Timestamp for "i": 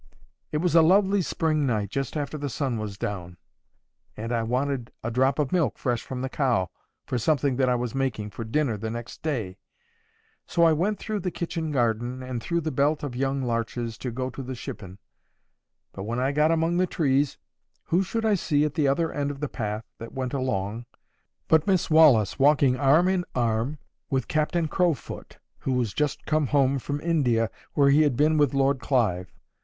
4.33-4.41, 7.69-7.75, 10.63-10.73, 16.17-16.31, 18.25-18.33